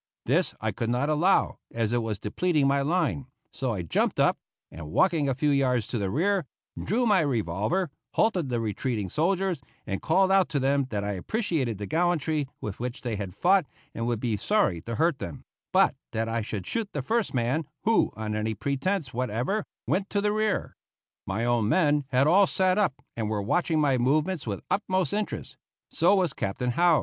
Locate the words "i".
0.59-0.71, 3.75-3.83, 11.03-11.11, 16.27-16.41